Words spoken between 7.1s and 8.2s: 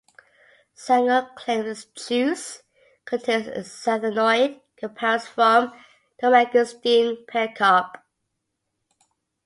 pericarp.